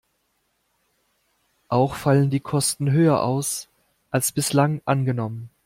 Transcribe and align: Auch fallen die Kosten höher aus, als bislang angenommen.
Auch 1.67 1.93
fallen 1.93 2.31
die 2.31 2.39
Kosten 2.39 2.91
höher 2.91 3.21
aus, 3.21 3.69
als 4.09 4.31
bislang 4.31 4.81
angenommen. 4.85 5.51